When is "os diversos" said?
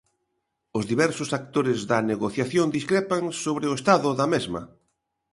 0.77-1.29